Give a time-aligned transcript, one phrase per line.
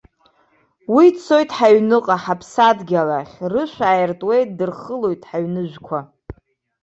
[0.93, 5.99] Уи дцоит ҳаҩныҟа, ҳаԥсадгьыл ахь, рышә ааиртуеит, дырхылоит ҳаҩныжәқәа!